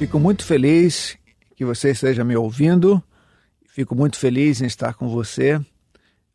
Fico 0.00 0.18
muito 0.18 0.46
feliz 0.46 1.18
que 1.54 1.62
você 1.62 1.90
esteja 1.90 2.24
me 2.24 2.34
ouvindo. 2.34 3.02
Fico 3.66 3.94
muito 3.94 4.18
feliz 4.18 4.62
em 4.62 4.64
estar 4.64 4.94
com 4.94 5.10
você 5.10 5.60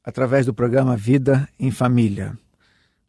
através 0.03 0.45
do 0.45 0.53
programa 0.53 0.95
Vida 0.95 1.49
em 1.59 1.71
Família. 1.71 2.38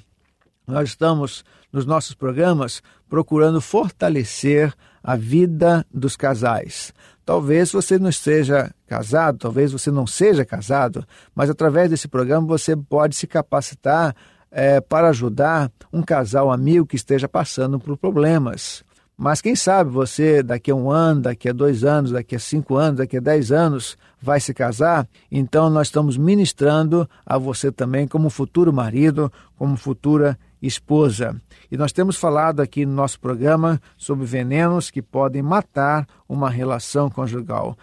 nós 0.68 0.90
estamos 0.90 1.44
nos 1.74 1.88
nossos 1.88 2.14
programas 2.14 2.84
procurando 3.10 3.60
fortalecer 3.60 4.72
a 5.06 5.16
vida 5.16 5.86
dos 5.94 6.16
casais. 6.16 6.92
Talvez 7.24 7.72
você 7.72 8.00
não 8.00 8.10
esteja 8.10 8.74
casado, 8.88 9.38
talvez 9.38 9.72
você 9.72 9.92
não 9.92 10.08
seja 10.08 10.44
casado, 10.44 11.06
mas 11.36 11.48
através 11.48 11.92
desse 11.92 12.08
programa 12.08 12.48
você 12.48 12.76
pode 12.76 13.16
se 13.16 13.28
capacitar 13.28 14.16
é, 14.50 14.82
para 14.82 15.10
ajudar 15.10 15.72
um 15.94 16.02
casal 16.02 16.52
amigo 16.52 16.88
que 16.88 16.96
esteja 16.96 17.30
passando 17.30 17.80
por 17.80 17.96
problemas. 17.98 18.84
Mas 19.16 19.42
quem 19.42 19.56
sabe 19.56 19.92
você, 19.92 20.42
daqui 20.42 20.72
a 20.72 20.76
um 20.76 20.90
ano, 20.90 21.22
daqui 21.22 21.50
a 21.50 21.54
dois 21.54 21.84
anos, 21.84 22.12
daqui 22.12 22.36
a 22.36 22.40
cinco 22.40 22.76
anos, 22.76 22.98
daqui 22.98 23.18
a 23.18 23.22
dez 23.22 23.52
anos, 23.52 23.96
vai 24.20 24.40
se 24.40 24.56
casar? 24.56 25.08
Então 25.32 25.70
nós 25.70 25.88
estamos 25.88 26.18
ministrando 26.18 27.08
a 27.24 27.38
você 27.38 27.72
também 27.72 28.08
como 28.08 28.30
futuro 28.30 28.74
marido, 28.74 29.32
como 29.56 29.78
futura 29.78 30.38
esposa. 30.68 31.40
E 31.72 31.78
nós 31.78 31.92
temos 31.92 32.18
falado 32.18 32.62
aqui 32.62 32.86
no 32.86 32.94
nosso 32.94 33.20
programa 33.20 33.82
sobre 33.98 34.26
venenos 34.26 34.90
que 34.90 35.02
podem 35.02 35.42
matar 35.42 36.08
uma 36.28 36.50
relação 36.50 37.10
conjugal. 37.10 37.78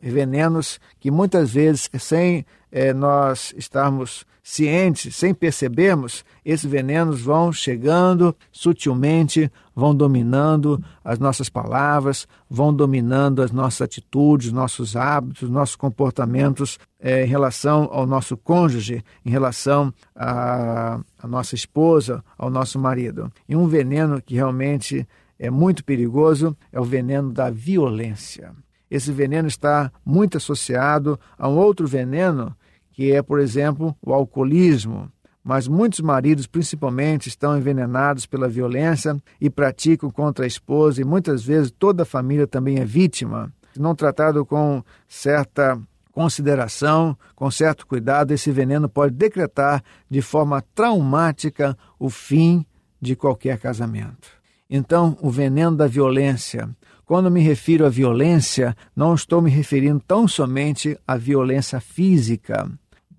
Venenos 0.00 0.80
que 1.00 1.10
muitas 1.10 1.52
vezes, 1.52 1.88
sem 1.98 2.46
é, 2.70 2.92
nós 2.92 3.52
estarmos 3.56 4.24
cientes, 4.42 5.14
sem 5.14 5.34
percebermos, 5.34 6.24
esses 6.42 6.64
venenos 6.64 7.20
vão 7.20 7.52
chegando 7.52 8.34
sutilmente, 8.50 9.52
vão 9.74 9.94
dominando 9.94 10.82
as 11.04 11.18
nossas 11.18 11.50
palavras, 11.50 12.26
vão 12.48 12.72
dominando 12.72 13.42
as 13.42 13.52
nossas 13.52 13.82
atitudes, 13.82 14.50
nossos 14.50 14.96
hábitos, 14.96 15.50
nossos 15.50 15.76
comportamentos 15.76 16.78
é, 16.98 17.24
em 17.24 17.28
relação 17.28 17.90
ao 17.92 18.06
nosso 18.06 18.38
cônjuge, 18.38 19.04
em 19.22 19.30
relação 19.30 19.92
à 20.16 20.98
nossa 21.24 21.54
esposa, 21.54 22.24
ao 22.38 22.48
nosso 22.48 22.78
marido. 22.78 23.30
E 23.46 23.54
um 23.54 23.66
veneno 23.66 24.22
que 24.22 24.34
realmente 24.34 25.06
é 25.38 25.50
muito 25.50 25.84
perigoso 25.84 26.56
é 26.72 26.80
o 26.80 26.84
veneno 26.84 27.30
da 27.30 27.50
violência. 27.50 28.54
Esse 28.90 29.12
veneno 29.12 29.48
está 29.48 29.92
muito 30.04 30.36
associado 30.36 31.18
a 31.36 31.48
um 31.48 31.56
outro 31.56 31.86
veneno 31.86 32.56
que 32.92 33.12
é, 33.12 33.22
por 33.22 33.38
exemplo, 33.38 33.96
o 34.02 34.12
alcoolismo. 34.12 35.08
Mas 35.44 35.68
muitos 35.68 36.00
maridos, 36.00 36.46
principalmente, 36.46 37.28
estão 37.28 37.56
envenenados 37.56 38.26
pela 38.26 38.48
violência 38.48 39.16
e 39.40 39.48
praticam 39.48 40.10
contra 40.10 40.44
a 40.44 40.48
esposa, 40.48 41.00
e 41.00 41.04
muitas 41.04 41.44
vezes 41.44 41.70
toda 41.70 42.02
a 42.02 42.06
família 42.06 42.46
também 42.46 42.78
é 42.78 42.84
vítima. 42.84 43.52
Não 43.76 43.94
tratado 43.94 44.44
com 44.44 44.82
certa 45.06 45.80
consideração, 46.10 47.16
com 47.36 47.48
certo 47.48 47.86
cuidado, 47.86 48.32
esse 48.32 48.50
veneno 48.50 48.88
pode 48.88 49.14
decretar 49.14 49.82
de 50.10 50.20
forma 50.20 50.60
traumática 50.74 51.78
o 52.00 52.10
fim 52.10 52.66
de 53.00 53.14
qualquer 53.14 53.58
casamento. 53.58 54.37
Então, 54.70 55.16
o 55.20 55.30
veneno 55.30 55.76
da 55.76 55.86
violência. 55.86 56.68
Quando 57.04 57.30
me 57.30 57.40
refiro 57.40 57.86
à 57.86 57.88
violência, 57.88 58.76
não 58.94 59.14
estou 59.14 59.40
me 59.40 59.50
referindo 59.50 60.02
tão 60.06 60.28
somente 60.28 60.98
à 61.06 61.16
violência 61.16 61.80
física, 61.80 62.70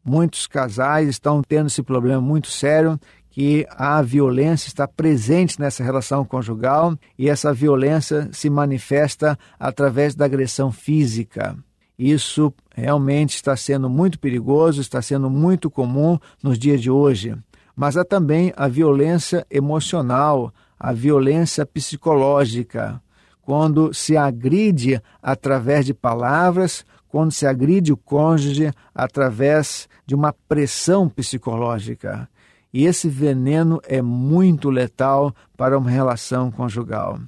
Muitos 0.04 0.48
casais 0.48 1.07
estão 1.07 1.42
tendo 1.42 1.68
esse 1.68 1.84
problema 1.84 2.22
muito 2.22 2.48
sério 2.48 3.00
que 3.30 3.63
a 3.69 4.01
violência 4.01 4.68
está 4.68 4.88
presente 4.88 5.60
nessa 5.60 5.84
relação 5.84 6.25
conjugal 6.25 6.98
e 7.18 7.30
essa 7.30 7.54
violência 7.54 8.28
se 8.31 8.50
manifesta 8.50 9.38
através 9.60 10.16
da 10.16 10.25
agressão 10.25 10.72
física. 10.72 11.56
Isso 11.98 12.52
realmente 12.74 13.36
está 13.36 13.56
sendo 13.56 13.88
muito 13.90 14.19
perigoso, 14.19 14.81
está 14.81 15.02
sendo 15.02 15.30
muito 15.30 15.69
comum 15.69 16.18
nos 16.42 16.57
dias 16.57 16.81
de 16.81 16.90
hoje. 16.90 17.36
Mas 17.75 17.95
há 17.95 18.04
também 18.04 18.52
a 18.57 18.68
violência 18.68 19.45
emocional, 19.52 20.52
a 20.80 20.94
violência 20.94 21.66
psicológica, 21.66 23.02
quando 23.42 23.94
se 23.94 24.16
agride 24.16 25.02
através 25.22 25.86
de 25.86 25.94
palavras 25.94 26.86
quando 27.10 27.31
se 27.31 27.46
agride 27.46 27.92
o 27.92 27.98
cônjuge 27.98 28.72
através 28.94 29.90
de 30.06 30.16
uma 30.16 30.31
pressão 30.31 31.10
psicológica. 31.10 32.30
E 32.72 32.86
esse 32.86 33.10
veneno 33.10 33.81
é 33.84 34.02
muito 34.02 34.70
letal 34.70 35.36
para 35.58 35.78
uma 35.78 35.90
relação 35.90 36.52
conjugal. 36.52 37.20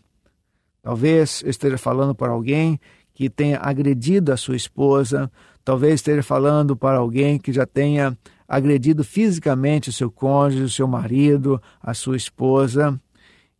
Talvez 0.83 1.41
eu 1.43 1.49
esteja 1.49 1.77
falando 1.77 2.13
para 2.13 2.31
alguém 2.31 2.79
que 3.13 3.29
tenha 3.29 3.59
agredido 3.59 4.31
a 4.31 4.37
sua 4.37 4.55
esposa, 4.55 5.31
talvez 5.65 5.95
esteja 5.95 6.23
falando 6.23 6.75
para 6.75 6.99
alguém 6.99 7.39
que 7.39 7.51
já 7.51 7.65
tenha 7.65 8.17
agredido 8.47 9.03
fisicamente 9.03 9.89
o 9.89 9.93
seu 9.93 10.11
cônjuge, 10.11 10.63
o 10.63 10.69
seu 10.69 10.87
marido, 10.87 11.61
a 11.81 11.93
sua 11.93 12.17
esposa. 12.17 12.99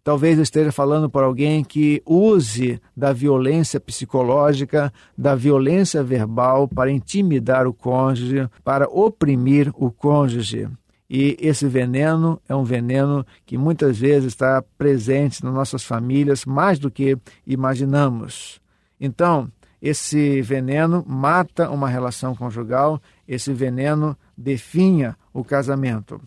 Talvez 0.03 0.37
eu 0.37 0.43
esteja 0.43 0.71
falando 0.71 1.09
para 1.09 1.27
alguém 1.27 1.63
que 1.63 2.01
use 2.05 2.81
da 2.97 3.13
violência 3.13 3.79
psicológica, 3.79 4.91
da 5.15 5.35
violência 5.35 6.03
verbal 6.03 6.67
para 6.67 6.91
intimidar 6.91 7.67
o 7.67 7.73
cônjuge, 7.73 8.49
para 8.63 8.89
oprimir 8.89 9.71
o 9.75 9.91
cônjuge. 9.91 10.67
E 11.07 11.37
esse 11.39 11.67
veneno 11.67 12.41
é 12.49 12.55
um 12.55 12.63
veneno 12.63 13.23
que 13.45 13.57
muitas 13.57 13.99
vezes 13.99 14.29
está 14.29 14.63
presente 14.75 15.43
nas 15.43 15.53
nossas 15.53 15.83
famílias 15.83 16.45
mais 16.45 16.79
do 16.79 16.89
que 16.89 17.17
imaginamos. 17.45 18.59
Então, 18.99 19.51
esse 19.81 20.41
veneno 20.41 21.03
mata 21.05 21.69
uma 21.69 21.89
relação 21.89 22.35
conjugal, 22.35 22.99
esse 23.27 23.53
veneno 23.53 24.17
definha 24.37 25.15
o 25.33 25.43
casamento. 25.43 26.19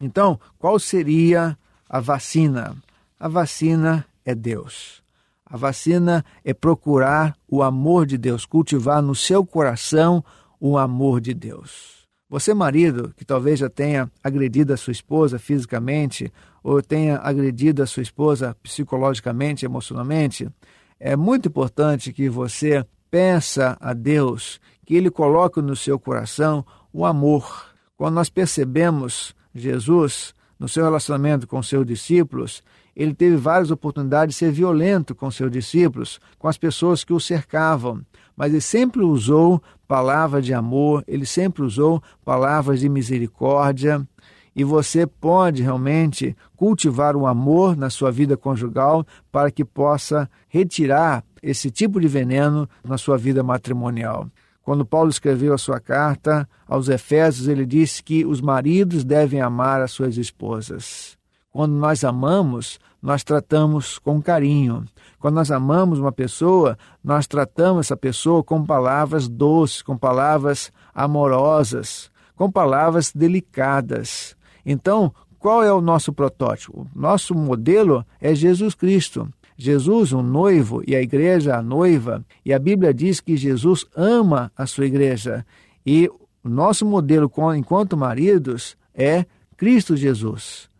Então, 0.00 0.38
qual 0.58 0.78
seria 0.78 1.56
a 1.88 2.00
vacina? 2.00 2.76
A 3.20 3.26
vacina 3.26 4.06
é 4.24 4.32
Deus. 4.32 5.02
A 5.44 5.56
vacina 5.56 6.24
é 6.44 6.54
procurar 6.54 7.36
o 7.48 7.64
amor 7.64 8.06
de 8.06 8.16
Deus, 8.16 8.46
cultivar 8.46 9.02
no 9.02 9.14
seu 9.14 9.44
coração 9.44 10.24
o 10.60 10.78
amor 10.78 11.20
de 11.20 11.34
Deus. 11.34 12.06
Você, 12.30 12.54
marido, 12.54 13.12
que 13.16 13.24
talvez 13.24 13.58
já 13.58 13.68
tenha 13.68 14.08
agredido 14.22 14.72
a 14.72 14.76
sua 14.76 14.92
esposa 14.92 15.38
fisicamente 15.38 16.32
ou 16.62 16.80
tenha 16.80 17.16
agredido 17.16 17.82
a 17.82 17.86
sua 17.86 18.02
esposa 18.02 18.56
psicologicamente, 18.62 19.64
emocionalmente, 19.64 20.48
é 21.00 21.16
muito 21.16 21.48
importante 21.48 22.12
que 22.12 22.28
você 22.28 22.86
peça 23.10 23.76
a 23.80 23.94
Deus 23.94 24.60
que 24.86 24.94
Ele 24.94 25.10
coloque 25.10 25.60
no 25.60 25.74
seu 25.74 25.98
coração 25.98 26.64
o 26.92 27.04
amor. 27.04 27.74
Quando 27.96 28.14
nós 28.14 28.30
percebemos 28.30 29.34
Jesus 29.54 30.34
no 30.58 30.68
seu 30.68 30.84
relacionamento 30.84 31.46
com 31.46 31.62
seus 31.62 31.86
discípulos, 31.86 32.62
ele 32.96 33.14
teve 33.14 33.36
várias 33.36 33.70
oportunidades 33.70 34.34
de 34.34 34.38
ser 34.38 34.50
violento 34.50 35.14
com 35.14 35.30
seus 35.30 35.50
discípulos, 35.52 36.20
com 36.36 36.48
as 36.48 36.58
pessoas 36.58 37.04
que 37.04 37.12
o 37.12 37.20
cercavam, 37.20 38.04
mas 38.36 38.50
ele 38.50 38.60
sempre 38.60 39.02
usou 39.02 39.62
palavras 39.86 40.44
de 40.44 40.52
amor, 40.52 41.04
ele 41.06 41.24
sempre 41.24 41.62
usou 41.62 42.02
palavras 42.24 42.80
de 42.80 42.88
misericórdia. 42.88 44.06
E 44.54 44.64
você 44.64 45.06
pode 45.06 45.62
realmente 45.62 46.36
cultivar 46.56 47.14
o 47.14 47.26
amor 47.26 47.76
na 47.76 47.88
sua 47.88 48.10
vida 48.10 48.36
conjugal 48.36 49.06
para 49.30 49.52
que 49.52 49.64
possa 49.64 50.28
retirar 50.48 51.24
esse 51.40 51.70
tipo 51.70 52.00
de 52.00 52.08
veneno 52.08 52.68
na 52.82 52.98
sua 52.98 53.16
vida 53.16 53.42
matrimonial. 53.44 54.28
Quando 54.68 54.84
Paulo 54.84 55.08
escreveu 55.08 55.54
a 55.54 55.56
sua 55.56 55.80
carta 55.80 56.46
aos 56.68 56.90
Efésios, 56.90 57.48
ele 57.48 57.64
disse 57.64 58.02
que 58.02 58.26
os 58.26 58.38
maridos 58.38 59.02
devem 59.02 59.40
amar 59.40 59.80
as 59.80 59.92
suas 59.92 60.18
esposas. 60.18 61.16
Quando 61.50 61.72
nós 61.72 62.04
amamos, 62.04 62.78
nós 63.00 63.24
tratamos 63.24 63.98
com 63.98 64.20
carinho. 64.20 64.84
Quando 65.18 65.36
nós 65.36 65.50
amamos 65.50 65.98
uma 65.98 66.12
pessoa, 66.12 66.76
nós 67.02 67.26
tratamos 67.26 67.86
essa 67.86 67.96
pessoa 67.96 68.44
com 68.44 68.62
palavras 68.62 69.26
doces, 69.26 69.80
com 69.80 69.96
palavras 69.96 70.70
amorosas, 70.94 72.10
com 72.36 72.52
palavras 72.52 73.10
delicadas. 73.10 74.36
Então, 74.66 75.14
qual 75.38 75.64
é 75.64 75.72
o 75.72 75.80
nosso 75.80 76.12
protótipo? 76.12 76.86
Nosso 76.94 77.34
modelo 77.34 78.04
é 78.20 78.34
Jesus 78.34 78.74
Cristo. 78.74 79.26
Jesus, 79.60 80.12
o 80.12 80.22
noivo, 80.22 80.84
e 80.86 80.94
a 80.94 81.02
igreja, 81.02 81.56
a 81.56 81.62
noiva, 81.62 82.24
e 82.44 82.54
a 82.54 82.58
Bíblia 82.60 82.94
diz 82.94 83.18
que 83.18 83.36
Jesus 83.36 83.84
ama 83.94 84.52
a 84.56 84.64
sua 84.66 84.86
igreja. 84.86 85.44
E 85.84 86.08
o 86.44 86.48
nosso 86.48 86.86
modelo 86.86 87.28
enquanto 87.56 87.96
maridos 87.96 88.76
é 88.94 89.26
Cristo 89.56 89.96
Jesus. 89.96 90.70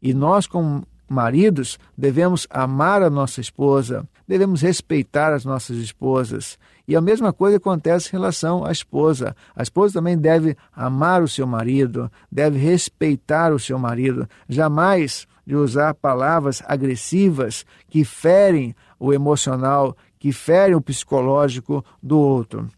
E 0.00 0.14
nós, 0.14 0.46
como 0.46 0.86
maridos, 1.08 1.78
devemos 1.96 2.46
amar 2.50 3.02
a 3.02 3.10
nossa 3.10 3.40
esposa, 3.40 4.06
devemos 4.26 4.60
respeitar 4.60 5.32
as 5.32 5.44
nossas 5.44 5.78
esposas. 5.78 6.58
E 6.86 6.94
a 6.94 7.00
mesma 7.00 7.32
coisa 7.32 7.56
acontece 7.56 8.08
em 8.08 8.12
relação 8.12 8.64
à 8.64 8.72
esposa. 8.72 9.34
A 9.54 9.62
esposa 9.62 9.94
também 9.94 10.16
deve 10.16 10.56
amar 10.74 11.22
o 11.22 11.28
seu 11.28 11.46
marido, 11.46 12.10
deve 12.30 12.58
respeitar 12.58 13.52
o 13.52 13.58
seu 13.58 13.78
marido, 13.78 14.28
jamais 14.48 15.26
de 15.46 15.56
usar 15.56 15.94
palavras 15.94 16.62
agressivas 16.66 17.64
que 17.88 18.04
ferem 18.04 18.74
o 19.00 19.12
emocional, 19.12 19.96
que 20.18 20.32
ferem 20.32 20.74
o 20.74 20.80
psicológico 20.80 21.84
do 22.02 22.18
outro. 22.18 22.68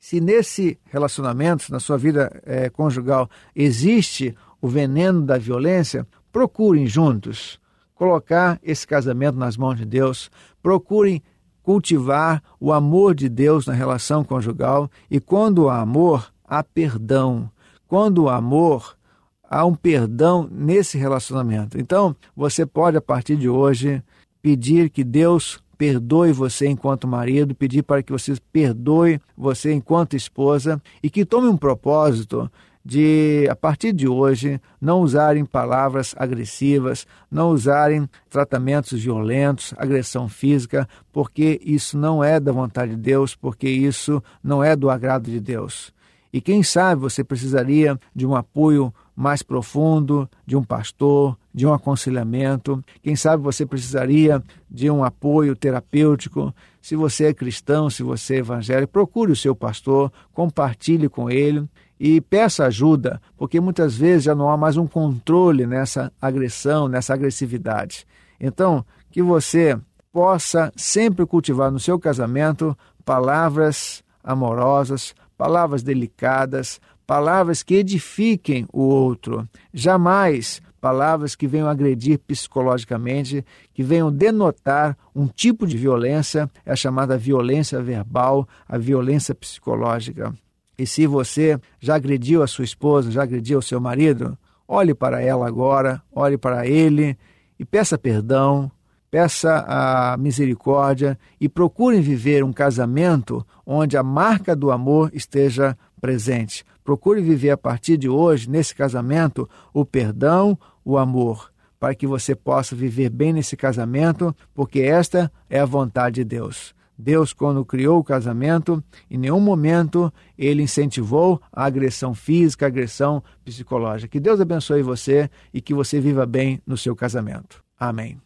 Se 0.00 0.20
nesse 0.20 0.78
relacionamento, 0.84 1.70
na 1.70 1.80
sua 1.80 1.98
vida 1.98 2.30
é, 2.44 2.70
conjugal, 2.70 3.28
existe 3.54 4.34
o 4.60 4.68
veneno 4.68 5.22
da 5.22 5.36
violência, 5.36 6.06
procurem 6.32 6.86
juntos 6.86 7.58
colocar 7.96 8.60
esse 8.62 8.86
casamento 8.86 9.36
nas 9.36 9.56
mãos 9.56 9.76
de 9.76 9.84
Deus, 9.84 10.30
procurem 10.62 11.20
cultivar 11.62 12.40
o 12.60 12.72
amor 12.72 13.12
de 13.12 13.28
Deus 13.28 13.66
na 13.66 13.72
relação 13.72 14.22
conjugal 14.22 14.88
e 15.10 15.18
quando 15.18 15.68
há 15.68 15.80
amor, 15.80 16.32
há 16.44 16.62
perdão. 16.62 17.50
Quando 17.88 18.28
há 18.28 18.36
amor, 18.36 18.96
há 19.42 19.64
um 19.64 19.74
perdão 19.74 20.48
nesse 20.50 20.96
relacionamento. 20.96 21.78
Então, 21.78 22.14
você 22.36 22.64
pode 22.64 22.96
a 22.96 23.00
partir 23.00 23.36
de 23.36 23.48
hoje 23.48 24.00
pedir 24.40 24.90
que 24.90 25.02
Deus 25.02 25.60
perdoe 25.76 26.32
você 26.32 26.68
enquanto 26.68 27.08
marido, 27.08 27.54
pedir 27.54 27.82
para 27.82 28.02
que 28.02 28.12
você 28.12 28.34
perdoe 28.52 29.20
você 29.36 29.72
enquanto 29.72 30.16
esposa 30.16 30.80
e 31.02 31.10
que 31.10 31.24
tome 31.24 31.48
um 31.48 31.56
propósito 31.56 32.50
de, 32.86 33.48
a 33.50 33.56
partir 33.56 33.92
de 33.92 34.06
hoje, 34.06 34.60
não 34.80 35.00
usarem 35.00 35.44
palavras 35.44 36.14
agressivas, 36.16 37.04
não 37.28 37.50
usarem 37.50 38.08
tratamentos 38.30 39.02
violentos, 39.02 39.74
agressão 39.76 40.28
física, 40.28 40.88
porque 41.12 41.60
isso 41.64 41.98
não 41.98 42.22
é 42.22 42.38
da 42.38 42.52
vontade 42.52 42.92
de 42.92 43.02
Deus, 43.02 43.34
porque 43.34 43.68
isso 43.68 44.22
não 44.40 44.62
é 44.62 44.76
do 44.76 44.88
agrado 44.88 45.28
de 45.28 45.40
Deus. 45.40 45.92
E 46.32 46.40
quem 46.40 46.62
sabe 46.62 47.00
você 47.00 47.24
precisaria 47.24 47.98
de 48.14 48.24
um 48.24 48.36
apoio 48.36 48.94
mais 49.16 49.42
profundo, 49.42 50.30
de 50.46 50.54
um 50.54 50.62
pastor, 50.62 51.36
de 51.52 51.66
um 51.66 51.72
aconselhamento. 51.72 52.84
Quem 53.02 53.16
sabe 53.16 53.42
você 53.42 53.64
precisaria 53.64 54.40
de 54.70 54.90
um 54.90 55.02
apoio 55.02 55.56
terapêutico. 55.56 56.54
Se 56.82 56.94
você 56.94 57.24
é 57.24 57.34
cristão, 57.34 57.88
se 57.88 58.02
você 58.02 58.34
é 58.34 58.38
evangélico, 58.38 58.92
procure 58.92 59.32
o 59.32 59.36
seu 59.36 59.56
pastor, 59.56 60.12
compartilhe 60.34 61.08
com 61.08 61.30
ele 61.30 61.66
e 61.98 62.20
peça 62.20 62.66
ajuda, 62.66 63.20
porque 63.36 63.60
muitas 63.60 63.96
vezes 63.96 64.24
já 64.24 64.34
não 64.34 64.50
há 64.50 64.56
mais 64.56 64.76
um 64.76 64.86
controle 64.86 65.66
nessa 65.66 66.12
agressão, 66.20 66.88
nessa 66.88 67.14
agressividade. 67.14 68.06
Então, 68.38 68.84
que 69.10 69.22
você 69.22 69.78
possa 70.12 70.72
sempre 70.76 71.24
cultivar 71.26 71.70
no 71.70 71.80
seu 71.80 71.98
casamento 71.98 72.76
palavras 73.04 74.02
amorosas, 74.22 75.14
palavras 75.36 75.82
delicadas, 75.82 76.80
palavras 77.06 77.62
que 77.62 77.74
edifiquem 77.74 78.66
o 78.72 78.82
outro, 78.82 79.48
jamais 79.72 80.60
palavras 80.80 81.34
que 81.34 81.46
venham 81.46 81.68
agredir 81.68 82.18
psicologicamente, 82.18 83.44
que 83.74 83.82
venham 83.82 84.12
denotar 84.12 84.96
um 85.14 85.26
tipo 85.26 85.66
de 85.66 85.76
violência, 85.76 86.50
é 86.64 86.72
a 86.72 86.76
chamada 86.76 87.18
violência 87.18 87.82
verbal, 87.82 88.48
a 88.68 88.78
violência 88.78 89.34
psicológica. 89.34 90.32
E 90.78 90.86
se 90.86 91.06
você 91.06 91.58
já 91.80 91.96
agrediu 91.96 92.42
a 92.42 92.46
sua 92.46 92.64
esposa, 92.64 93.10
já 93.10 93.22
agrediu 93.22 93.58
o 93.58 93.62
seu 93.62 93.80
marido, 93.80 94.36
olhe 94.68 94.94
para 94.94 95.22
ela 95.22 95.46
agora, 95.46 96.02
olhe 96.12 96.36
para 96.36 96.66
ele 96.66 97.16
e 97.58 97.64
peça 97.64 97.96
perdão, 97.96 98.70
peça 99.10 99.64
a 99.66 100.16
misericórdia 100.18 101.18
e 101.40 101.48
procure 101.48 102.00
viver 102.00 102.44
um 102.44 102.52
casamento 102.52 103.46
onde 103.64 103.96
a 103.96 104.02
marca 104.02 104.54
do 104.54 104.70
amor 104.70 105.10
esteja 105.14 105.76
presente. 106.00 106.64
Procure 106.84 107.20
viver 107.22 107.50
a 107.50 107.56
partir 107.56 107.96
de 107.96 108.08
hoje, 108.08 108.48
nesse 108.48 108.74
casamento, 108.74 109.48
o 109.72 109.84
perdão, 109.84 110.58
o 110.84 110.98
amor, 110.98 111.50
para 111.80 111.94
que 111.94 112.06
você 112.06 112.34
possa 112.34 112.76
viver 112.76 113.10
bem 113.10 113.32
nesse 113.32 113.56
casamento, 113.56 114.34
porque 114.54 114.80
esta 114.80 115.32
é 115.48 115.58
a 115.58 115.64
vontade 115.64 116.16
de 116.16 116.24
Deus. 116.24 116.74
Deus, 116.98 117.32
quando 117.32 117.64
criou 117.64 117.98
o 117.98 118.04
casamento, 118.04 118.82
em 119.10 119.18
nenhum 119.18 119.40
momento 119.40 120.12
ele 120.36 120.62
incentivou 120.62 121.40
a 121.52 121.64
agressão 121.64 122.14
física, 122.14 122.66
a 122.66 122.68
agressão 122.68 123.22
psicológica. 123.44 124.10
Que 124.10 124.20
Deus 124.20 124.40
abençoe 124.40 124.82
você 124.82 125.30
e 125.52 125.60
que 125.60 125.74
você 125.74 126.00
viva 126.00 126.24
bem 126.24 126.60
no 126.66 126.76
seu 126.76 126.96
casamento. 126.96 127.62
Amém. 127.78 128.25